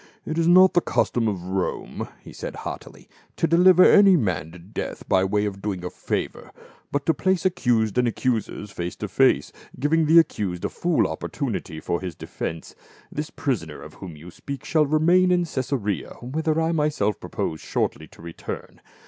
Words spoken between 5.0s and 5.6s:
by way